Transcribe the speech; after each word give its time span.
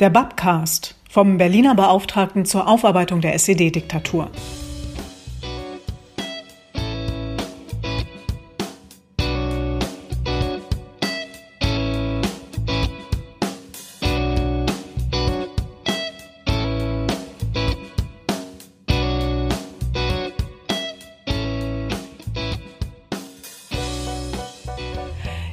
Der 0.00 0.08
Babcast 0.08 0.94
vom 1.10 1.36
Berliner 1.36 1.74
Beauftragten 1.74 2.46
zur 2.46 2.66
Aufarbeitung 2.66 3.20
der 3.20 3.34
SED-Diktatur. 3.34 4.30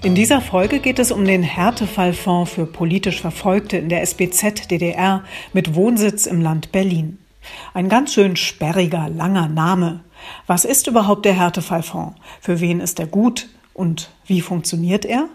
In 0.04 0.14
dieser 0.14 0.42
Folge 0.42 0.80
geht 0.80 1.00
es 1.00 1.12
um 1.12 1.26
den 1.26 1.42
Härtefallfonds 1.42 2.52
für 2.52 2.68
politisch 2.68 3.20
Verfolgte 3.20 3.78
in 3.78 3.90
der 3.90 4.04
SBZ 4.04 4.70
DDR 4.70 5.24
mit 5.54 5.74
Wohnsitz 5.74 6.28
im 6.28 6.40
Land 6.40 6.72
Berlin. 6.72 7.18
Ein 7.74 7.90
ganz 7.90 8.14
schön 8.14 8.36
sperriger, 8.36 9.10
langer 9.10 9.48
Name. 9.48 10.02
Was 10.46 10.66
ist 10.66 10.86
überhaupt 10.86 11.26
der 11.26 11.34
Härtefallfonds? 11.34 12.16
Für 12.40 12.60
wen 12.60 12.80
ist 12.80 13.00
er 13.00 13.08
gut? 13.08 13.50
Und 13.74 14.12
wie 14.28 14.42
funktioniert 14.42 15.04
er? 15.04 15.30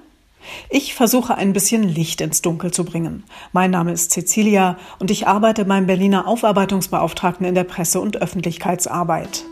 Ich 0.70 0.94
versuche 0.94 1.36
ein 1.36 1.52
bisschen 1.52 1.82
Licht 1.82 2.20
ins 2.20 2.40
Dunkel 2.40 2.72
zu 2.72 2.84
bringen. 2.84 3.24
Mein 3.52 3.72
Name 3.72 3.92
ist 3.92 4.12
Cecilia 4.12 4.78
und 5.00 5.10
ich 5.10 5.26
arbeite 5.26 5.64
beim 5.64 5.86
Berliner 5.86 6.28
Aufarbeitungsbeauftragten 6.28 7.46
in 7.46 7.54
der 7.54 7.64
Presse- 7.64 8.00
und 8.00 8.22
Öffentlichkeitsarbeit. 8.22 9.44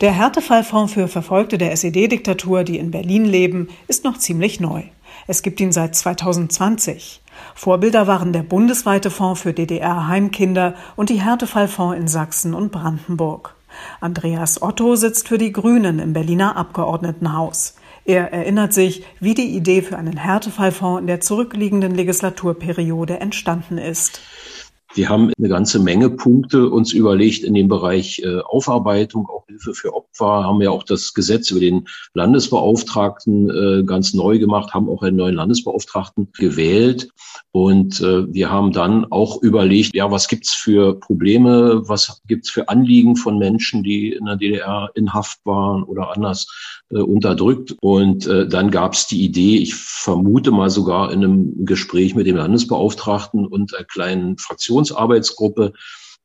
Der 0.00 0.12
Härtefallfonds 0.12 0.94
für 0.94 1.08
Verfolgte 1.08 1.58
der 1.58 1.72
SED-Diktatur, 1.72 2.64
die 2.64 2.78
in 2.78 2.90
Berlin 2.90 3.26
leben, 3.26 3.68
ist 3.86 4.02
noch 4.02 4.16
ziemlich 4.16 4.58
neu. 4.58 4.84
Es 5.26 5.42
gibt 5.42 5.60
ihn 5.60 5.72
seit 5.72 5.94
2020. 5.94 7.20
Vorbilder 7.54 8.06
waren 8.06 8.32
der 8.32 8.42
bundesweite 8.42 9.10
Fonds 9.10 9.42
für 9.42 9.52
DDR-Heimkinder 9.52 10.74
und 10.96 11.10
die 11.10 11.20
Härtefallfonds 11.20 11.98
in 11.98 12.08
Sachsen 12.08 12.54
und 12.54 12.72
Brandenburg. 12.72 13.54
Andreas 14.00 14.62
Otto 14.62 14.96
sitzt 14.96 15.28
für 15.28 15.36
die 15.36 15.52
Grünen 15.52 15.98
im 15.98 16.14
Berliner 16.14 16.56
Abgeordnetenhaus. 16.56 17.74
Er 18.06 18.32
erinnert 18.32 18.72
sich, 18.72 19.04
wie 19.20 19.34
die 19.34 19.54
Idee 19.54 19.82
für 19.82 19.98
einen 19.98 20.16
Härtefallfonds 20.16 21.02
in 21.02 21.08
der 21.08 21.20
zurückliegenden 21.20 21.94
Legislaturperiode 21.94 23.20
entstanden 23.20 23.76
ist. 23.76 24.22
Wir 24.94 25.08
haben 25.08 25.32
eine 25.38 25.48
ganze 25.48 25.78
Menge 25.78 26.10
Punkte 26.10 26.68
uns 26.68 26.92
überlegt 26.92 27.44
in 27.44 27.54
dem 27.54 27.68
Bereich 27.68 28.20
äh, 28.24 28.40
Aufarbeitung, 28.40 29.28
auch 29.28 29.46
Hilfe 29.46 29.72
für 29.72 29.94
Opfer, 29.94 30.44
haben 30.44 30.60
ja 30.60 30.70
auch 30.70 30.82
das 30.82 31.14
Gesetz 31.14 31.50
über 31.52 31.60
den 31.60 31.86
Landesbeauftragten 32.14 33.50
äh, 33.50 33.84
ganz 33.84 34.14
neu 34.14 34.40
gemacht, 34.40 34.74
haben 34.74 34.88
auch 34.88 35.02
einen 35.02 35.16
neuen 35.16 35.36
Landesbeauftragten 35.36 36.32
gewählt. 36.36 37.08
Und 37.52 38.00
äh, 38.00 38.32
wir 38.32 38.50
haben 38.50 38.72
dann 38.72 39.06
auch 39.10 39.40
überlegt, 39.42 39.94
ja, 39.94 40.10
was 40.10 40.26
gibt's 40.26 40.54
für 40.54 40.98
Probleme, 40.98 41.88
was 41.88 42.20
gibt's 42.26 42.50
für 42.50 42.68
Anliegen 42.68 43.14
von 43.14 43.38
Menschen, 43.38 43.84
die 43.84 44.12
in 44.12 44.24
der 44.24 44.36
DDR 44.36 44.90
in 44.94 45.12
Haft 45.12 45.38
waren 45.44 45.84
oder 45.84 46.12
anders 46.14 46.46
unterdrückt. 46.88 47.76
Und 47.80 48.26
dann 48.26 48.72
gab's 48.72 49.06
die 49.06 49.22
Idee, 49.22 49.58
ich 49.58 49.76
vermute 49.76 50.50
mal 50.50 50.70
sogar 50.70 51.12
in 51.12 51.22
einem 51.22 51.64
Gespräch 51.64 52.16
mit 52.16 52.26
dem 52.26 52.34
Landesbeauftragten 52.34 53.46
und 53.46 53.76
einer 53.76 53.84
kleinen 53.84 54.38
Fraktion, 54.38 54.79
Koalitionsarbeitsgruppe. 54.80 55.72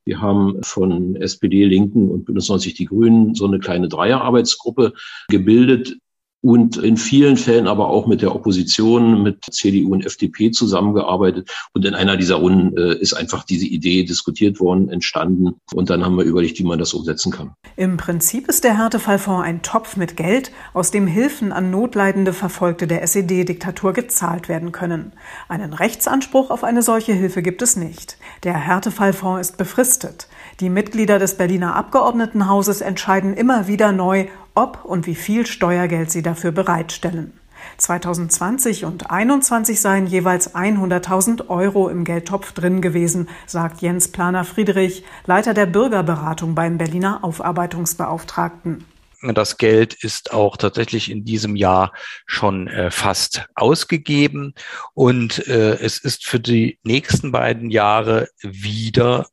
Wir 0.05 0.21
haben 0.21 0.61
von 0.63 1.15
SPD, 1.15 1.65
Linken 1.65 2.09
und 2.09 2.25
Bündnis 2.25 2.47
90 2.47 2.75
Die 2.75 2.85
Grünen 2.85 3.33
so 3.33 3.45
eine 3.47 3.59
kleine 3.59 3.89
Dreierarbeitsgruppe 3.89 4.93
gebildet, 5.29 5.97
und 6.45 6.77
in 6.77 6.95
vielen 6.95 7.37
Fällen 7.37 7.65
aber 7.65 7.89
auch 7.89 8.05
mit 8.05 8.21
der 8.21 8.35
Opposition, 8.35 9.23
mit 9.23 9.43
CDU 9.49 9.93
und 9.93 10.05
FDP 10.05 10.51
zusammengearbeitet. 10.51 11.49
Und 11.73 11.85
in 11.85 11.95
einer 11.95 12.17
dieser 12.17 12.35
Runden 12.35 12.77
äh, 12.77 12.93
ist 12.99 13.13
einfach 13.13 13.43
diese 13.43 13.65
Idee 13.65 14.03
diskutiert 14.03 14.59
worden, 14.59 14.89
entstanden. 14.89 15.55
Und 15.73 15.89
dann 15.89 16.05
haben 16.05 16.17
wir 16.17 16.23
überlegt, 16.23 16.59
wie 16.59 16.63
man 16.63 16.77
das 16.77 16.93
umsetzen 16.93 17.31
kann. 17.31 17.55
Im 17.77 17.97
Prinzip 17.97 18.47
ist 18.47 18.63
der 18.63 18.77
Härtefallfonds 18.77 19.43
ein 19.43 19.63
Topf 19.63 19.97
mit 19.97 20.17
Geld, 20.17 20.51
aus 20.75 20.91
dem 20.91 21.07
Hilfen 21.07 21.51
an 21.51 21.71
notleidende 21.71 22.31
Verfolgte 22.31 22.85
der 22.85 23.01
SED-Diktatur 23.01 23.93
gezahlt 23.93 24.47
werden 24.47 24.71
können. 24.71 25.13
Einen 25.49 25.73
Rechtsanspruch 25.73 26.51
auf 26.51 26.63
eine 26.63 26.83
solche 26.83 27.13
Hilfe 27.13 27.41
gibt 27.41 27.63
es 27.63 27.75
nicht. 27.75 28.19
Der 28.43 28.53
Härtefallfonds 28.53 29.49
ist 29.49 29.57
befristet. 29.57 30.27
Die 30.59 30.69
Mitglieder 30.69 31.17
des 31.17 31.37
Berliner 31.37 31.75
Abgeordnetenhauses 31.75 32.81
entscheiden 32.81 33.33
immer 33.33 33.67
wieder 33.67 33.91
neu, 33.91 34.27
ob 34.55 34.83
und 34.85 35.05
wie 35.05 35.15
viel 35.15 35.45
Steuergeld 35.45 36.09
sie 36.09 36.21
dafür 36.21 36.51
bereitstellen. 36.51 37.33
2020 37.77 38.85
und 38.85 39.01
2021 39.01 39.81
seien 39.81 40.07
jeweils 40.07 40.55
100.000 40.55 41.49
Euro 41.49 41.89
im 41.89 42.03
Geldtopf 42.03 42.53
drin 42.53 42.81
gewesen, 42.81 43.29
sagt 43.45 43.81
Jens 43.81 44.11
Planer 44.11 44.45
Friedrich, 44.45 45.03
Leiter 45.25 45.53
der 45.53 45.65
Bürgerberatung 45.65 46.55
beim 46.55 46.77
Berliner 46.77 47.23
Aufarbeitungsbeauftragten. 47.23 48.85
Das 49.33 49.57
Geld 49.57 49.95
ist 50.03 50.33
auch 50.33 50.55
tatsächlich 50.57 51.09
in 51.09 51.25
diesem 51.25 51.55
Jahr 51.55 51.93
schon 52.27 52.67
äh, 52.67 52.91
fast 52.91 53.47
ausgegeben 53.55 54.53
und 54.93 55.47
äh, 55.47 55.75
es 55.75 55.97
ist 55.97 56.25
für 56.25 56.39
die 56.39 56.79
nächsten 56.83 57.31
beiden 57.31 57.71
Jahre 57.71 58.29
wieder 58.41 59.27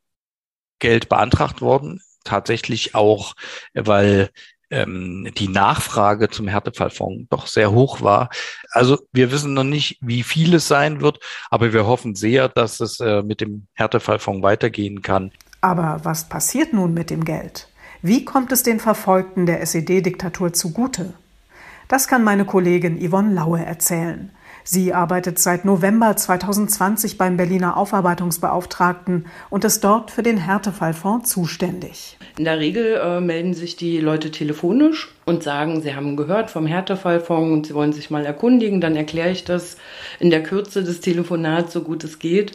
Geld 0.78 1.08
beantragt 1.08 1.60
worden. 1.60 2.00
Tatsächlich 2.24 2.94
auch, 2.94 3.34
weil 3.74 4.30
ähm, 4.72 5.30
die 5.36 5.48
Nachfrage 5.48 6.30
zum 6.30 6.48
Härtefallfonds 6.48 7.28
doch 7.30 7.46
sehr 7.46 7.70
hoch 7.70 8.00
war. 8.00 8.30
Also 8.70 8.98
wir 9.12 9.30
wissen 9.30 9.54
noch 9.54 9.64
nicht, 9.64 9.98
wie 10.00 10.22
viel 10.22 10.54
es 10.54 10.66
sein 10.66 11.00
wird, 11.00 11.20
aber 11.50 11.72
wir 11.72 11.86
hoffen 11.86 12.14
sehr, 12.14 12.48
dass 12.48 12.80
es 12.80 12.98
äh, 12.98 13.22
mit 13.22 13.40
dem 13.40 13.66
Härtefallfonds 13.74 14.42
weitergehen 14.42 15.02
kann. 15.02 15.30
Aber 15.60 16.00
was 16.02 16.28
passiert 16.28 16.72
nun 16.72 16.94
mit 16.94 17.10
dem 17.10 17.24
Geld? 17.24 17.68
Wie 18.00 18.24
kommt 18.24 18.50
es 18.50 18.64
den 18.64 18.80
Verfolgten 18.80 19.46
der 19.46 19.60
SED-Diktatur 19.60 20.52
zugute? 20.52 21.14
Das 21.86 22.08
kann 22.08 22.24
meine 22.24 22.44
Kollegin 22.44 22.98
Yvonne 22.98 23.34
Laue 23.34 23.64
erzählen. 23.64 24.32
Sie 24.64 24.94
arbeitet 24.94 25.38
seit 25.38 25.64
November 25.64 26.16
2020 26.16 27.18
beim 27.18 27.36
Berliner 27.36 27.76
Aufarbeitungsbeauftragten 27.76 29.26
und 29.50 29.64
ist 29.64 29.82
dort 29.82 30.10
für 30.10 30.22
den 30.22 30.36
Härtefallfonds 30.36 31.30
zuständig. 31.30 32.16
In 32.38 32.44
der 32.44 32.58
Regel 32.58 33.00
äh, 33.02 33.20
melden 33.20 33.54
sich 33.54 33.76
die 33.76 33.98
Leute 33.98 34.30
telefonisch 34.30 35.12
und 35.24 35.42
sagen, 35.42 35.82
sie 35.82 35.94
haben 35.94 36.16
gehört 36.16 36.50
vom 36.50 36.66
Härtefallfonds 36.66 37.52
und 37.52 37.66
sie 37.66 37.74
wollen 37.74 37.92
sich 37.92 38.10
mal 38.10 38.24
erkundigen. 38.24 38.80
Dann 38.80 38.96
erkläre 38.96 39.30
ich 39.30 39.44
das 39.44 39.76
in 40.18 40.30
der 40.30 40.42
Kürze 40.42 40.82
des 40.82 41.00
Telefonats, 41.00 41.72
so 41.72 41.82
gut 41.82 42.04
es 42.04 42.18
geht 42.18 42.52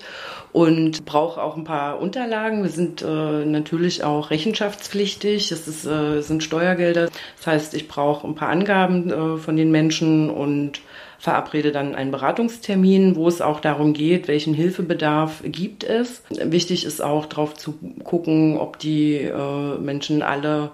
und 0.53 1.05
brauche 1.05 1.41
auch 1.41 1.55
ein 1.55 1.65
paar 1.65 1.99
Unterlagen. 1.99 2.63
Wir 2.63 2.69
sind 2.69 3.01
äh, 3.01 3.45
natürlich 3.45 4.03
auch 4.03 4.31
rechenschaftspflichtig. 4.31 5.51
Es 5.51 5.85
äh, 5.85 6.21
sind 6.21 6.43
Steuergelder. 6.43 7.09
Das 7.37 7.47
heißt, 7.47 7.73
ich 7.73 7.87
brauche 7.87 8.25
ein 8.25 8.35
paar 8.35 8.49
Angaben 8.49 9.11
äh, 9.11 9.37
von 9.37 9.55
den 9.55 9.71
Menschen 9.71 10.29
und 10.29 10.81
verabrede 11.19 11.71
dann 11.71 11.95
einen 11.95 12.11
Beratungstermin, 12.11 13.15
wo 13.15 13.27
es 13.27 13.41
auch 13.41 13.59
darum 13.59 13.93
geht, 13.93 14.27
welchen 14.27 14.53
Hilfebedarf 14.53 15.43
gibt 15.43 15.83
es. 15.83 16.23
Wichtig 16.29 16.85
ist 16.85 17.01
auch 17.01 17.25
darauf 17.25 17.55
zu 17.55 17.73
gucken, 18.03 18.57
ob 18.57 18.79
die 18.79 19.15
äh, 19.15 19.77
Menschen 19.79 20.21
alle 20.21 20.71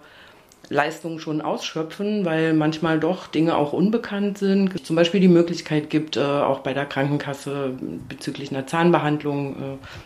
Leistungen 0.69 1.19
schon 1.19 1.41
ausschöpfen, 1.41 2.25
weil 2.25 2.53
manchmal 2.53 2.99
doch 2.99 3.27
Dinge 3.27 3.55
auch 3.55 3.73
unbekannt 3.73 4.37
sind. 4.37 4.85
Zum 4.85 4.95
Beispiel 4.95 5.19
die 5.19 5.27
Möglichkeit 5.27 5.89
gibt, 5.89 6.17
äh, 6.17 6.21
auch 6.21 6.59
bei 6.59 6.73
der 6.73 6.85
Krankenkasse 6.85 7.73
bezüglich 8.09 8.51
einer 8.51 8.65
Zahnbehandlung 8.65 9.55
äh, 9.55 9.57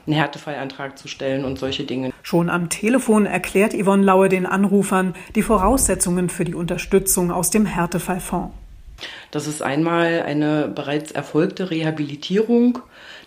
einen 0.08 0.16
Härtefallantrag 0.16 0.98
zu 0.98 1.08
stellen 1.08 1.46
und 1.46 1.60
solche 1.60 1.84
Dinge. 1.84 2.12
Schon 2.24 2.50
am 2.50 2.70
Telefon 2.70 3.26
erklärt 3.26 3.74
Yvonne 3.74 4.04
Laue 4.04 4.30
den 4.30 4.46
Anrufern 4.46 5.16
die 5.36 5.44
Voraussetzungen 5.44 6.30
für 6.30 6.44
die 6.44 6.56
Unterstützung 6.56 7.32
aus 7.32 7.50
dem 7.50 7.66
Härtefallfonds. 7.66 8.52
Das 9.32 9.48
ist 9.48 9.62
einmal 9.62 10.24
eine 10.24 10.68
bereits 10.68 11.12
erfolgte 11.12 11.70
Rehabilitierung. 11.70 12.80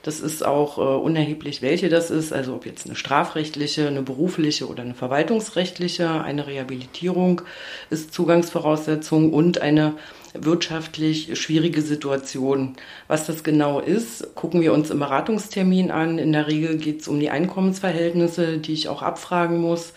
Das 0.03 0.21
ist 0.21 0.45
auch 0.45 0.79
äh, 0.79 0.81
unerheblich, 0.81 1.61
welche 1.61 1.91
das 1.91 2.11
ist, 2.11 2.33
also 2.33 2.55
ob 2.55 2.65
jetzt 2.65 2.87
eine 2.87 2.97
strafrechtliche, 2.97 3.87
eine 3.87 4.03
berufliche 4.03 4.67
oder 4.67 4.83
eine 4.83 4.95
verwaltungsrechtliche. 4.95 6.23
Eine 6.23 6.47
Rehabilitierung 6.47 7.43
ist 7.91 8.15
Zugangsvoraussetzung 8.15 9.33
und 9.33 9.61
eine 9.61 9.95
wirtschaftlich 10.33 11.39
schwierige 11.39 11.83
Situation. 11.83 12.77
Was 13.09 13.27
das 13.27 13.45
genau 13.45 13.81
ist, 13.81 14.35
gucken 14.35 14.63
wir 14.63 14.73
uns 14.73 14.91
im 14.91 15.01
Beratungstermin 15.01 15.91
an. 15.91 16.19
In 16.19 16.33
der 16.33 16.47
Regel 16.47 16.79
geht 16.79 17.03
es 17.03 17.09
um 17.09 17.21
die 17.21 17.31
Einkommensverhältnisse, 17.31 18.59
die 18.59 18.73
ich 18.73 18.89
auch 18.89 19.03
abfragen 19.03 19.59
muss 19.59 19.93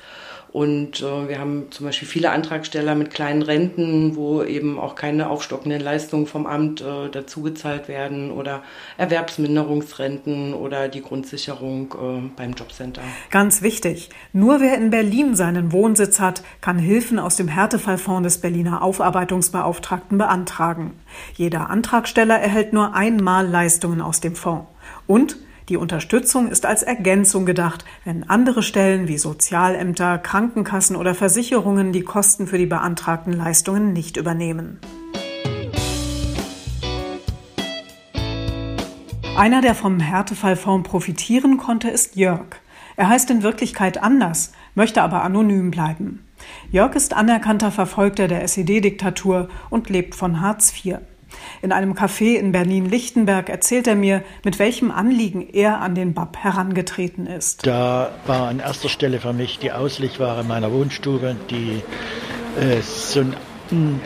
Und 0.53 1.01
äh, 1.01 1.27
wir 1.27 1.39
haben 1.39 1.71
zum 1.71 1.87
Beispiel 1.87 2.07
viele 2.07 2.29
Antragsteller 2.29 2.93
mit 2.93 3.09
kleinen 3.09 3.41
Renten, 3.41 4.15
wo 4.15 4.43
eben 4.43 4.79
auch 4.79 4.93
keine 4.93 5.31
aufstockenden 5.31 5.81
Leistungen 5.81 6.27
vom 6.27 6.45
Amt 6.45 6.79
äh, 6.79 7.09
dazugezahlt 7.09 7.87
werden 7.87 8.29
oder 8.29 8.61
Erwerbsminderungsrenten 8.97 10.53
oder 10.53 10.89
die 10.89 11.01
Grundsicherung 11.01 11.95
äh, 11.95 12.29
beim 12.37 12.51
Jobcenter. 12.53 13.01
Ganz 13.31 13.63
wichtig, 13.63 14.11
nur 14.31 14.61
wer 14.61 14.77
in 14.77 14.91
Berlin 14.91 15.33
seinen 15.33 15.71
Wohnsitz 15.71 16.19
hat, 16.19 16.43
kann 16.61 16.77
Hilfen 16.77 17.17
aus 17.17 17.35
dem 17.35 17.47
Härtefallfonds 17.47 18.21
des 18.21 18.37
Berliner 18.37 18.83
Aufarbeitungsbeauftragten 18.83 20.19
beantragen. 20.19 20.93
Jeder 21.33 21.71
Antragsteller 21.71 22.39
erhält 22.39 22.73
nur 22.73 22.93
einmal 22.93 23.47
Leistungen 23.47 24.01
aus 24.01 24.21
dem 24.21 24.35
Fonds. 24.35 24.67
Und 25.07 25.35
die 25.69 25.77
Unterstützung 25.77 26.49
ist 26.49 26.65
als 26.65 26.83
Ergänzung 26.83 27.45
gedacht, 27.45 27.85
wenn 28.03 28.29
andere 28.29 28.63
Stellen 28.63 29.07
wie 29.07 29.17
Sozialämter, 29.17 30.17
Krankenkassen 30.17 30.95
oder 30.95 31.15
Versicherungen 31.15 31.93
die 31.93 32.03
Kosten 32.03 32.47
für 32.47 32.57
die 32.57 32.65
beantragten 32.65 33.33
Leistungen 33.33 33.93
nicht 33.93 34.17
übernehmen. 34.17 34.79
Einer, 39.35 39.61
der 39.61 39.73
vom 39.73 39.99
Härtefallfonds 39.99 40.87
profitieren 40.87 41.57
konnte, 41.57 41.89
ist 41.89 42.15
Jörg. 42.15 42.45
Er 42.95 43.09
heißt 43.09 43.31
in 43.31 43.41
Wirklichkeit 43.41 44.01
anders, 44.03 44.51
möchte 44.75 45.01
aber 45.01 45.23
anonym 45.23 45.71
bleiben. 45.71 46.23
Jörg 46.71 46.93
ist 46.95 47.13
anerkannter 47.13 47.71
Verfolgter 47.71 48.27
der 48.27 48.43
SED-Diktatur 48.43 49.49
und 49.69 49.89
lebt 49.89 50.13
von 50.13 50.41
Hartz 50.41 50.71
IV. 50.85 50.97
In 51.61 51.71
einem 51.71 51.93
Café 51.93 52.35
in 52.37 52.51
Berlin-Lichtenberg 52.51 53.49
erzählt 53.49 53.87
er 53.87 53.95
mir, 53.95 54.23
mit 54.43 54.59
welchem 54.59 54.91
Anliegen 54.91 55.47
er 55.51 55.79
an 55.79 55.95
den 55.95 56.13
BAP 56.13 56.37
herangetreten 56.37 57.27
ist. 57.27 57.65
Da 57.65 58.11
war 58.25 58.47
an 58.49 58.59
erster 58.59 58.89
Stelle 58.89 59.19
für 59.19 59.33
mich 59.33 59.59
die 59.59 59.71
Auslichtware 59.71 60.43
meiner 60.43 60.71
Wohnstube, 60.71 61.35
die 61.49 61.81
äh, 62.59 62.81
so 62.81 63.23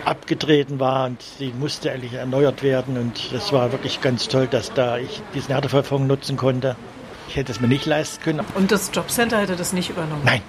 abgetreten 0.06 0.80
war 0.80 1.08
und 1.08 1.18
die 1.40 1.52
musste 1.52 1.92
eigentlich 1.92 2.14
erneuert 2.14 2.64
werden 2.64 2.98
und 2.98 3.34
das 3.34 3.52
war 3.52 3.72
wirklich 3.72 4.00
ganz 4.02 4.28
toll, 4.28 4.48
dass 4.48 4.74
da 4.74 4.98
ich 4.98 5.22
diesen 5.34 5.50
Härtefallfonds 5.50 6.08
nutzen 6.08 6.38
konnte. 6.38 6.76
Ich 7.28 7.36
hätte 7.36 7.52
es 7.52 7.60
mir 7.60 7.68
nicht 7.68 7.86
leisten 7.86 8.24
können. 8.24 8.46
Und 8.56 8.72
das 8.72 8.92
Jobcenter 8.94 9.40
hätte 9.40 9.58
das 9.58 9.74
nicht 9.74 9.90
übernommen? 9.90 10.22
Nein, 10.24 10.42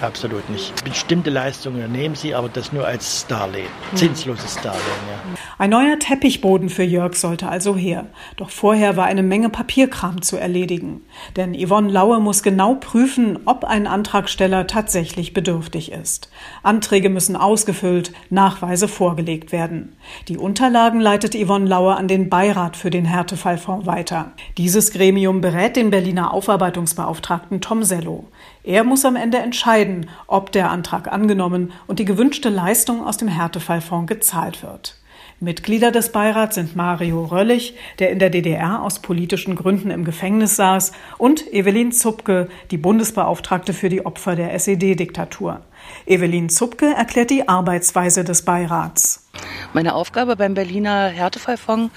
Absolut 0.00 0.48
nicht. 0.48 0.82
Bestimmte 0.84 1.30
Leistungen 1.30 1.92
nehmen 1.92 2.14
sie, 2.14 2.34
aber 2.34 2.48
das 2.48 2.72
nur 2.72 2.86
als 2.86 3.26
Darlehen. 3.26 3.68
Zinsloses 3.94 4.56
Darlehen, 4.62 4.80
ja. 4.80 5.39
Ein 5.60 5.68
neuer 5.68 5.98
Teppichboden 5.98 6.70
für 6.70 6.84
Jörg 6.84 7.16
sollte 7.16 7.46
also 7.46 7.76
her. 7.76 8.06
Doch 8.38 8.48
vorher 8.48 8.96
war 8.96 9.04
eine 9.04 9.22
Menge 9.22 9.50
Papierkram 9.50 10.22
zu 10.22 10.38
erledigen. 10.38 11.02
Denn 11.36 11.52
Yvonne 11.54 11.90
Laue 11.90 12.18
muss 12.18 12.42
genau 12.42 12.76
prüfen, 12.76 13.40
ob 13.44 13.64
ein 13.64 13.86
Antragsteller 13.86 14.66
tatsächlich 14.66 15.34
bedürftig 15.34 15.92
ist. 15.92 16.30
Anträge 16.62 17.10
müssen 17.10 17.36
ausgefüllt, 17.36 18.14
Nachweise 18.30 18.88
vorgelegt 18.88 19.52
werden. 19.52 19.96
Die 20.28 20.38
Unterlagen 20.38 20.98
leitet 20.98 21.34
Yvonne 21.34 21.66
Laue 21.66 21.94
an 21.94 22.08
den 22.08 22.30
Beirat 22.30 22.78
für 22.78 22.88
den 22.88 23.04
Härtefallfonds 23.04 23.84
weiter. 23.84 24.32
Dieses 24.56 24.92
Gremium 24.92 25.42
berät 25.42 25.76
den 25.76 25.90
Berliner 25.90 26.32
Aufarbeitungsbeauftragten 26.32 27.60
Tom 27.60 27.82
Sello. 27.82 28.28
Er 28.64 28.82
muss 28.82 29.04
am 29.04 29.14
Ende 29.14 29.36
entscheiden, 29.36 30.08
ob 30.26 30.52
der 30.52 30.70
Antrag 30.70 31.12
angenommen 31.12 31.72
und 31.86 31.98
die 31.98 32.06
gewünschte 32.06 32.48
Leistung 32.48 33.04
aus 33.04 33.18
dem 33.18 33.28
Härtefallfonds 33.28 34.08
gezahlt 34.08 34.62
wird. 34.62 34.96
Mitglieder 35.40 35.90
des 35.90 36.12
Beirats 36.12 36.56
sind 36.56 36.76
Mario 36.76 37.24
Röllig, 37.24 37.74
der 37.98 38.10
in 38.10 38.18
der 38.18 38.30
DDR 38.30 38.82
aus 38.82 39.00
politischen 39.00 39.56
Gründen 39.56 39.90
im 39.90 40.04
Gefängnis 40.04 40.56
saß, 40.56 40.92
und 41.18 41.52
Evelyn 41.52 41.92
Zupke, 41.92 42.48
die 42.70 42.76
Bundesbeauftragte 42.76 43.72
für 43.72 43.88
die 43.88 44.04
Opfer 44.04 44.36
der 44.36 44.52
SED-Diktatur. 44.52 45.62
Evelyn 46.06 46.48
Zupke 46.48 46.92
erklärt 46.94 47.30
die 47.30 47.48
Arbeitsweise 47.48 48.24
des 48.24 48.44
Beirats. 48.44 49.28
Meine 49.72 49.94
Aufgabe 49.94 50.34
beim 50.34 50.54
Berliner 50.54 51.06
Härtefallfonds 51.08 51.94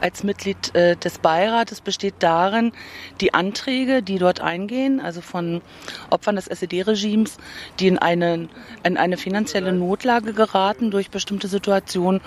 als 0.00 0.22
Mitglied 0.22 0.74
äh, 0.74 0.96
des 0.96 1.18
Beirates 1.18 1.80
besteht 1.80 2.16
darin, 2.18 2.72
die 3.20 3.32
Anträge, 3.32 4.02
die 4.02 4.18
dort 4.18 4.40
eingehen, 4.40 5.00
also 5.00 5.22
von 5.22 5.62
Opfern 6.10 6.36
des 6.36 6.46
SED-Regimes, 6.46 7.38
die 7.80 7.88
in 7.88 7.98
eine, 7.98 8.48
in 8.82 8.96
eine 8.98 9.16
finanzielle 9.16 9.72
Notlage 9.72 10.34
geraten 10.34 10.90
durch 10.90 11.10
bestimmte 11.10 11.48
Situationen 11.48 12.20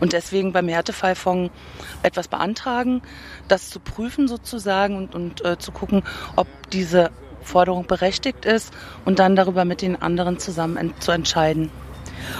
und 0.00 0.14
deswegen 0.14 0.52
beim 0.52 0.68
Härtefallfonds 0.68 1.52
etwas 2.02 2.28
beantragen, 2.28 3.02
das 3.48 3.68
zu 3.68 3.80
prüfen 3.80 4.28
sozusagen 4.28 4.96
und, 4.96 5.14
und 5.14 5.44
äh, 5.44 5.58
zu 5.58 5.72
gucken, 5.72 6.02
ob 6.36 6.46
diese 6.70 7.10
Forderung 7.42 7.86
berechtigt 7.86 8.44
ist 8.44 8.72
und 9.04 9.18
dann 9.18 9.36
darüber 9.36 9.64
mit 9.64 9.82
den 9.82 10.00
anderen 10.00 10.38
zusammen 10.38 10.94
zu 11.00 11.12
entscheiden. 11.12 11.70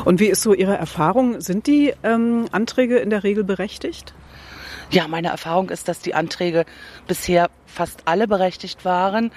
Und 0.05 0.21
wie 0.21 0.27
ist 0.27 0.43
so 0.43 0.55
Ihre 0.55 0.77
Erfahrung? 0.77 1.41
Sind 1.41 1.67
die 1.67 1.95
ähm, 2.03 2.47
Anträge 2.53 2.99
in 2.99 3.11
der 3.11 3.25
Regel 3.25 3.45
berechtigt? 3.45 4.15
Ja, 4.91 5.07
meine 5.07 5.29
Erfahrung 5.29 5.71
ist, 5.71 5.89
dass 5.89 6.01
die 6.01 6.15
Anträge 6.15 6.65
bisher 7.07 7.49
fast 7.67 8.03
alle 8.07 8.27
berechtigt 8.27 8.85
waren. 8.85 9.31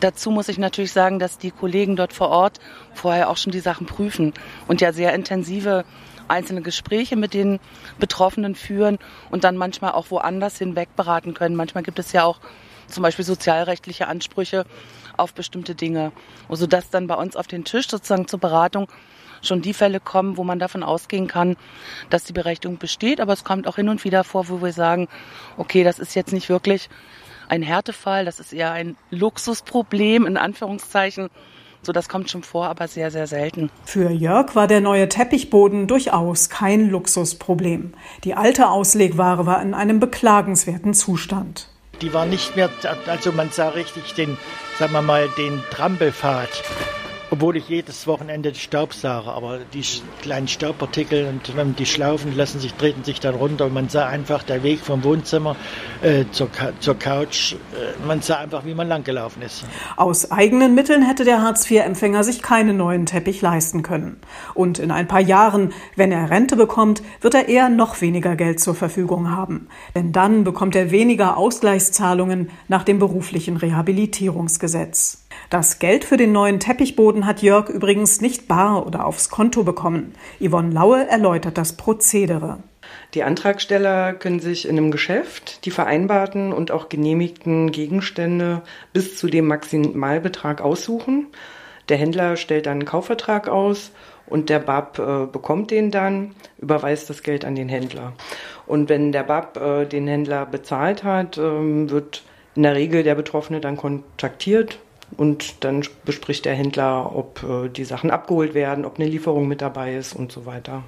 Dazu 0.00 0.30
muss 0.30 0.48
ich 0.48 0.56
natürlich 0.56 0.92
sagen, 0.92 1.18
dass 1.18 1.36
die 1.36 1.50
Kollegen 1.50 1.96
dort 1.96 2.14
vor 2.14 2.30
Ort 2.30 2.58
vorher 2.94 3.28
auch 3.28 3.36
schon 3.36 3.52
die 3.52 3.60
Sachen 3.60 3.86
prüfen 3.86 4.32
und 4.66 4.80
ja 4.80 4.94
sehr 4.94 5.12
intensive 5.12 5.84
einzelne 6.28 6.62
Gespräche 6.62 7.16
mit 7.16 7.34
den 7.34 7.58
Betroffenen 7.98 8.54
führen 8.54 8.98
und 9.30 9.44
dann 9.44 9.56
manchmal 9.58 9.92
auch 9.92 10.10
woanders 10.10 10.56
hinweg 10.56 10.96
beraten 10.96 11.34
können. 11.34 11.56
Manchmal 11.56 11.82
gibt 11.82 11.98
es 11.98 12.12
ja 12.12 12.24
auch 12.24 12.40
zum 12.90 13.02
Beispiel 13.02 13.24
sozialrechtliche 13.24 14.08
Ansprüche 14.08 14.64
auf 15.16 15.34
bestimmte 15.34 15.74
Dinge, 15.74 16.12
sodass 16.48 16.90
dann 16.90 17.06
bei 17.06 17.14
uns 17.14 17.36
auf 17.36 17.46
den 17.46 17.64
Tisch 17.64 17.88
sozusagen 17.88 18.28
zur 18.28 18.40
Beratung 18.40 18.88
schon 19.42 19.62
die 19.62 19.74
Fälle 19.74 20.00
kommen, 20.00 20.36
wo 20.36 20.44
man 20.44 20.58
davon 20.58 20.82
ausgehen 20.82 21.26
kann, 21.26 21.56
dass 22.10 22.24
die 22.24 22.32
Berechtigung 22.32 22.78
besteht. 22.78 23.20
Aber 23.20 23.32
es 23.32 23.44
kommt 23.44 23.66
auch 23.66 23.76
hin 23.76 23.88
und 23.88 24.04
wieder 24.04 24.24
vor, 24.24 24.48
wo 24.48 24.62
wir 24.62 24.72
sagen, 24.72 25.08
okay, 25.56 25.84
das 25.84 25.98
ist 25.98 26.14
jetzt 26.14 26.32
nicht 26.32 26.48
wirklich 26.48 26.88
ein 27.48 27.62
Härtefall, 27.62 28.24
das 28.24 28.38
ist 28.38 28.52
eher 28.52 28.72
ein 28.72 28.96
Luxusproblem 29.10 30.26
in 30.26 30.36
Anführungszeichen. 30.36 31.28
So, 31.82 31.92
das 31.92 32.10
kommt 32.10 32.30
schon 32.30 32.42
vor, 32.42 32.66
aber 32.66 32.88
sehr, 32.88 33.10
sehr 33.10 33.26
selten. 33.26 33.70
Für 33.86 34.10
Jörg 34.10 34.54
war 34.54 34.66
der 34.66 34.82
neue 34.82 35.08
Teppichboden 35.08 35.86
durchaus 35.86 36.50
kein 36.50 36.90
Luxusproblem. 36.90 37.94
Die 38.24 38.34
alte 38.34 38.68
Auslegware 38.68 39.46
war 39.46 39.62
in 39.62 39.72
einem 39.72 39.98
beklagenswerten 39.98 40.92
Zustand. 40.92 41.68
Die 42.02 42.14
war 42.14 42.24
nicht 42.24 42.56
mehr, 42.56 42.70
also 43.06 43.32
man 43.32 43.50
sah 43.50 43.68
richtig 43.70 44.14
den, 44.14 44.38
sagen 44.78 44.92
wir 44.92 45.02
mal, 45.02 45.28
den 45.36 45.62
Trampelpfad 45.70 46.48
obwohl 47.30 47.56
ich 47.56 47.68
jedes 47.68 48.06
Wochenende 48.06 48.54
Staubsauge, 48.54 49.30
aber 49.30 49.60
die 49.72 49.84
kleinen 50.20 50.48
Staubpartikel 50.48 51.26
und 51.26 51.78
die 51.78 51.86
Schlaufen 51.86 52.36
lassen 52.36 52.60
sich, 52.60 52.74
treten 52.74 53.04
sich 53.04 53.20
dann 53.20 53.34
runter 53.34 53.66
und 53.66 53.74
man 53.74 53.88
sah 53.88 54.06
einfach 54.06 54.42
der 54.42 54.62
Weg 54.62 54.80
vom 54.80 55.04
Wohnzimmer 55.04 55.56
äh, 56.02 56.24
zur, 56.32 56.48
zur 56.80 56.98
Couch, 56.98 57.54
äh, 57.54 58.06
man 58.06 58.20
sah 58.20 58.38
einfach, 58.38 58.64
wie 58.64 58.74
man 58.74 58.88
langgelaufen 58.88 59.42
ist. 59.42 59.64
Aus 59.96 60.30
eigenen 60.30 60.74
Mitteln 60.74 61.02
hätte 61.02 61.24
der 61.24 61.42
Hartz-IV-Empfänger 61.42 62.24
sich 62.24 62.42
keinen 62.42 62.76
neuen 62.76 63.06
Teppich 63.06 63.40
leisten 63.40 63.82
können. 63.82 64.20
Und 64.54 64.78
in 64.78 64.90
ein 64.90 65.06
paar 65.06 65.20
Jahren, 65.20 65.72
wenn 65.96 66.12
er 66.12 66.30
Rente 66.30 66.56
bekommt, 66.56 67.02
wird 67.20 67.34
er 67.34 67.48
eher 67.48 67.68
noch 67.68 68.00
weniger 68.00 68.36
Geld 68.36 68.60
zur 68.60 68.74
Verfügung 68.74 69.30
haben. 69.30 69.68
Denn 69.94 70.12
dann 70.12 70.44
bekommt 70.44 70.74
er 70.74 70.90
weniger 70.90 71.36
Ausgleichszahlungen 71.36 72.50
nach 72.68 72.82
dem 72.82 72.98
beruflichen 72.98 73.56
Rehabilitierungsgesetz. 73.56 75.19
Das 75.50 75.80
Geld 75.80 76.04
für 76.04 76.16
den 76.16 76.30
neuen 76.30 76.60
Teppichboden 76.60 77.26
hat 77.26 77.42
Jörg 77.42 77.68
übrigens 77.70 78.20
nicht 78.20 78.46
bar 78.46 78.86
oder 78.86 79.04
aufs 79.04 79.30
Konto 79.30 79.64
bekommen. 79.64 80.14
Yvonne 80.38 80.72
Laue 80.72 81.08
erläutert 81.08 81.58
das 81.58 81.72
Prozedere. 81.72 82.58
Die 83.14 83.24
Antragsteller 83.24 84.12
können 84.12 84.38
sich 84.38 84.68
in 84.68 84.78
einem 84.78 84.92
Geschäft 84.92 85.64
die 85.64 85.72
vereinbarten 85.72 86.52
und 86.52 86.70
auch 86.70 86.88
genehmigten 86.88 87.72
Gegenstände 87.72 88.62
bis 88.92 89.18
zu 89.18 89.26
dem 89.26 89.48
Maximalbetrag 89.48 90.60
aussuchen. 90.60 91.26
Der 91.88 91.96
Händler 91.96 92.36
stellt 92.36 92.66
dann 92.66 92.74
einen 92.74 92.84
Kaufvertrag 92.84 93.48
aus 93.48 93.90
und 94.26 94.50
der 94.50 94.60
BAP 94.60 95.00
äh, 95.00 95.26
bekommt 95.26 95.72
den 95.72 95.90
dann, 95.90 96.36
überweist 96.58 97.10
das 97.10 97.24
Geld 97.24 97.44
an 97.44 97.56
den 97.56 97.68
Händler. 97.68 98.12
Und 98.68 98.88
wenn 98.88 99.10
der 99.10 99.24
BAP 99.24 99.56
äh, 99.56 99.84
den 99.84 100.06
Händler 100.06 100.46
bezahlt 100.46 101.02
hat, 101.02 101.38
äh, 101.38 101.90
wird 101.90 102.22
in 102.54 102.62
der 102.62 102.76
Regel 102.76 103.02
der 103.02 103.16
Betroffene 103.16 103.60
dann 103.60 103.76
kontaktiert 103.76 104.78
und 105.16 105.64
dann 105.64 105.82
bespricht 106.04 106.44
der 106.44 106.54
Händler, 106.54 107.14
ob 107.14 107.42
äh, 107.42 107.68
die 107.68 107.84
Sachen 107.84 108.10
abgeholt 108.10 108.54
werden, 108.54 108.84
ob 108.84 108.98
eine 108.98 109.08
Lieferung 109.08 109.48
mit 109.48 109.60
dabei 109.60 109.96
ist 109.96 110.14
und 110.14 110.32
so 110.32 110.46
weiter. 110.46 110.82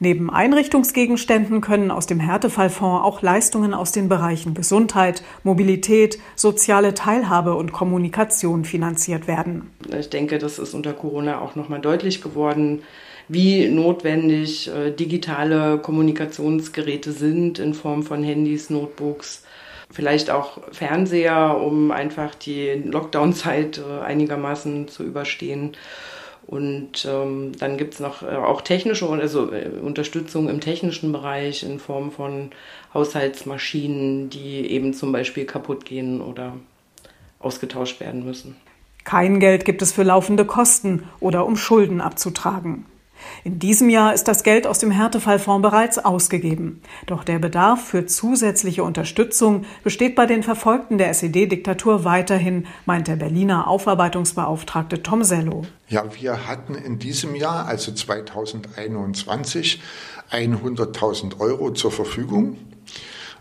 Neben 0.00 0.30
Einrichtungsgegenständen 0.30 1.60
können 1.60 1.90
aus 1.90 2.06
dem 2.06 2.18
Härtefallfonds 2.18 3.04
auch 3.04 3.22
Leistungen 3.22 3.72
aus 3.72 3.92
den 3.92 4.08
Bereichen 4.08 4.54
Gesundheit, 4.54 5.22
Mobilität, 5.44 6.18
soziale 6.34 6.94
Teilhabe 6.94 7.54
und 7.54 7.72
Kommunikation 7.72 8.64
finanziert 8.64 9.28
werden. 9.28 9.70
Ich 9.96 10.10
denke, 10.10 10.38
das 10.38 10.58
ist 10.58 10.74
unter 10.74 10.92
Corona 10.92 11.40
auch 11.40 11.54
nochmal 11.54 11.80
deutlich 11.80 12.20
geworden, 12.20 12.82
wie 13.28 13.68
notwendig 13.68 14.68
äh, 14.68 14.90
digitale 14.90 15.78
Kommunikationsgeräte 15.78 17.12
sind 17.12 17.58
in 17.58 17.72
Form 17.72 18.02
von 18.02 18.22
Handys, 18.22 18.70
Notebooks, 18.70 19.44
vielleicht 19.92 20.30
auch 20.30 20.58
Fernseher, 20.72 21.58
um 21.58 21.90
einfach 21.90 22.34
die 22.34 22.82
Lockdown-Zeit 22.84 23.78
äh, 23.78 24.02
einigermaßen 24.02 24.88
zu 24.88 25.04
überstehen. 25.04 25.76
Und 26.46 27.06
ähm, 27.08 27.52
dann 27.58 27.76
gibt 27.76 27.94
es 27.94 28.00
noch 28.00 28.22
äh, 28.22 28.34
auch 28.34 28.62
technische 28.62 29.08
also 29.08 29.52
äh, 29.52 29.68
Unterstützung 29.80 30.48
im 30.48 30.60
technischen 30.60 31.12
Bereich 31.12 31.62
in 31.62 31.78
Form 31.78 32.10
von 32.10 32.50
Haushaltsmaschinen, 32.92 34.28
die 34.28 34.70
eben 34.70 34.92
zum 34.92 35.12
Beispiel 35.12 35.44
kaputt 35.44 35.84
gehen 35.84 36.20
oder 36.20 36.54
ausgetauscht 37.38 38.00
werden 38.00 38.24
müssen. 38.24 38.56
Kein 39.04 39.40
Geld 39.40 39.64
gibt 39.64 39.82
es 39.82 39.92
für 39.92 40.02
laufende 40.02 40.44
Kosten 40.44 41.08
oder 41.20 41.46
um 41.46 41.56
Schulden 41.56 42.00
abzutragen. 42.00 42.86
In 43.44 43.58
diesem 43.58 43.88
Jahr 43.88 44.14
ist 44.14 44.28
das 44.28 44.42
Geld 44.42 44.66
aus 44.66 44.78
dem 44.78 44.90
Härtefallfonds 44.90 45.62
bereits 45.62 45.98
ausgegeben. 45.98 46.82
Doch 47.06 47.24
der 47.24 47.38
Bedarf 47.38 47.84
für 47.84 48.06
zusätzliche 48.06 48.84
Unterstützung 48.84 49.64
besteht 49.84 50.14
bei 50.14 50.26
den 50.26 50.42
Verfolgten 50.42 50.98
der 50.98 51.10
SED-Diktatur 51.10 52.04
weiterhin, 52.04 52.66
meint 52.86 53.08
der 53.08 53.16
Berliner 53.16 53.68
Aufarbeitungsbeauftragte 53.68 55.02
Tom 55.02 55.24
Sello. 55.24 55.62
Ja, 55.88 56.04
wir 56.20 56.46
hatten 56.46 56.74
in 56.74 56.98
diesem 56.98 57.34
Jahr, 57.34 57.66
also 57.66 57.92
2021, 57.92 59.80
100.000 60.30 61.40
Euro 61.40 61.72
zur 61.72 61.92
Verfügung. 61.92 62.56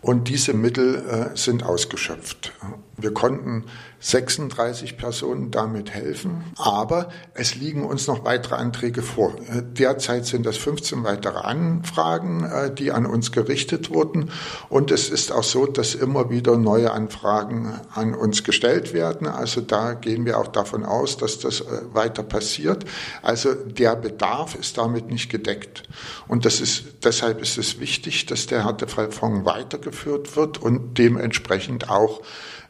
Und 0.01 0.29
diese 0.29 0.53
Mittel 0.53 0.95
äh, 0.95 1.37
sind 1.37 1.63
ausgeschöpft. 1.63 2.53
Wir 3.01 3.13
konnten 3.13 3.65
36 3.99 4.97
Personen 4.97 5.51
damit 5.51 5.91
helfen, 5.91 6.43
aber 6.57 7.09
es 7.35 7.55
liegen 7.55 7.85
uns 7.85 8.07
noch 8.07 8.25
weitere 8.25 8.55
Anträge 8.55 9.03
vor. 9.03 9.35
Äh, 9.47 9.61
derzeit 9.63 10.25
sind 10.25 10.45
das 10.45 10.57
15 10.57 11.03
weitere 11.03 11.37
Anfragen, 11.37 12.43
äh, 12.43 12.73
die 12.73 12.91
an 12.91 13.05
uns 13.05 13.31
gerichtet 13.31 13.91
wurden. 13.91 14.31
Und 14.69 14.89
es 14.89 15.09
ist 15.09 15.31
auch 15.31 15.43
so, 15.43 15.67
dass 15.67 15.93
immer 15.93 16.31
wieder 16.31 16.57
neue 16.57 16.91
Anfragen 16.91 17.79
an 17.93 18.15
uns 18.15 18.43
gestellt 18.43 18.93
werden. 18.93 19.27
Also 19.27 19.61
da 19.61 19.93
gehen 19.93 20.25
wir 20.25 20.39
auch 20.39 20.47
davon 20.47 20.83
aus, 20.83 21.17
dass 21.17 21.37
das 21.37 21.61
äh, 21.61 21.65
weiter 21.93 22.23
passiert. 22.23 22.85
Also 23.21 23.53
der 23.53 23.95
Bedarf 23.95 24.55
ist 24.55 24.79
damit 24.79 25.11
nicht 25.11 25.29
gedeckt. 25.29 25.83
Und 26.27 26.45
das 26.45 26.59
ist, 26.59 26.85
deshalb 27.03 27.39
ist 27.39 27.59
es 27.59 27.79
wichtig, 27.79 28.25
dass 28.25 28.47
der 28.47 28.65
Härtefallfonds 28.65 29.45
weitergeführt 29.45 30.35
wird 30.35 30.57
und 30.57 30.97
dementsprechend 30.97 31.89
auch 31.89 32.21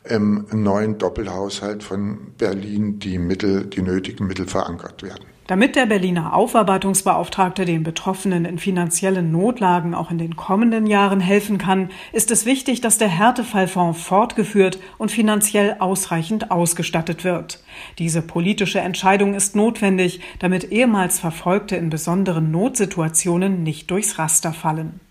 im 0.04 0.46
neuen 0.52 0.98
Doppelhaushalt 0.98 1.84
von 1.84 2.34
Berlin 2.38 3.00
die 3.00 3.20
Mittel, 3.20 3.66
die 3.66 3.82
nötigen 3.82 4.28
Mittel 4.28 4.48
verankert 4.48 5.04
werden. 5.04 5.26
Damit 5.48 5.76
der 5.76 5.86
Berliner 5.86 6.34
Aufarbeitungsbeauftragte 6.34 7.66
den 7.66 7.84
Betroffenen 7.84 8.46
in 8.46 8.58
finanziellen 8.58 9.34
Notlagen 9.34 9.94
auch 9.94 10.10
in 10.10 10.18
den 10.18 10.38
kommenden 10.38 10.88
Jahren 10.88 11.20
helfen 11.20 11.58
kann, 11.58 11.90
ist 12.14 12.32
es 12.32 12.46
wichtig, 12.46 12.80
dass 12.80 12.98
der 12.98 13.10
Härtefallfonds 13.10 14.02
fortgeführt 14.02 14.80
und 14.98 15.12
finanziell 15.12 15.76
ausreichend 15.80 16.52
ausgestattet 16.52 17.26
wird. 17.26 17.62
Diese 18.00 18.22
politische 18.22 18.80
Entscheidung 18.80 19.34
ist 19.34 19.56
notwendig, 19.56 20.22
damit 20.40 20.72
ehemals 20.72 21.20
Verfolgte 21.20 21.76
in 21.76 21.90
besonderen 21.90 22.50
Notsituationen 22.52 23.64
nicht 23.64 23.92
durchs 23.92 24.18
Raster 24.18 24.54
fallen. 24.54 25.02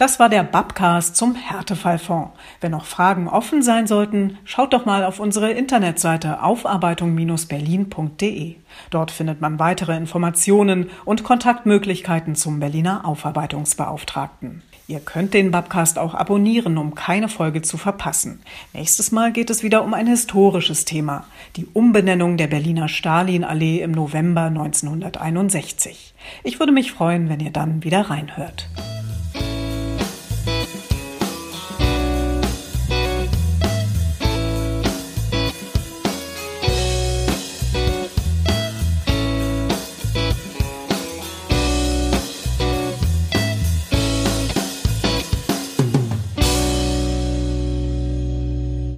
Das 0.00 0.18
war 0.18 0.28
der 0.30 0.42
Babcast 0.44 1.14
zum 1.14 1.34
Härtefallfonds. 1.34 2.30
Wenn 2.62 2.70
noch 2.70 2.86
Fragen 2.86 3.28
offen 3.28 3.60
sein 3.60 3.86
sollten, 3.86 4.38
schaut 4.46 4.72
doch 4.72 4.86
mal 4.86 5.04
auf 5.04 5.20
unsere 5.20 5.50
Internetseite 5.50 6.42
aufarbeitung-berlin.de. 6.42 8.54
Dort 8.88 9.10
findet 9.10 9.42
man 9.42 9.58
weitere 9.58 9.94
Informationen 9.94 10.88
und 11.04 11.22
Kontaktmöglichkeiten 11.22 12.34
zum 12.34 12.60
Berliner 12.60 13.06
Aufarbeitungsbeauftragten. 13.06 14.62
Ihr 14.88 15.00
könnt 15.00 15.34
den 15.34 15.50
Babcast 15.50 15.98
auch 15.98 16.14
abonnieren, 16.14 16.78
um 16.78 16.94
keine 16.94 17.28
Folge 17.28 17.60
zu 17.60 17.76
verpassen. 17.76 18.40
Nächstes 18.72 19.12
Mal 19.12 19.32
geht 19.32 19.50
es 19.50 19.62
wieder 19.62 19.84
um 19.84 19.92
ein 19.92 20.06
historisches 20.06 20.86
Thema, 20.86 21.24
die 21.56 21.66
Umbenennung 21.74 22.38
der 22.38 22.46
Berliner 22.46 22.88
Stalinallee 22.88 23.82
im 23.82 23.92
November 23.92 24.46
1961. 24.46 26.14
Ich 26.42 26.58
würde 26.58 26.72
mich 26.72 26.90
freuen, 26.90 27.28
wenn 27.28 27.40
ihr 27.40 27.52
dann 27.52 27.84
wieder 27.84 28.10
reinhört. 28.10 28.69